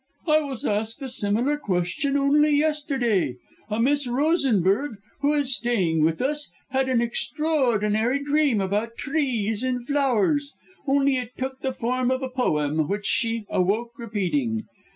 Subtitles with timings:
[0.27, 3.37] "I was asked a similar question only yesterday.
[3.69, 9.85] A Miss Rosenberg, who is staying with us, had an extraordinary dream about trees and
[9.85, 10.53] flowers
[10.87, 14.63] only it took the form of a poem, which she awoke repeating.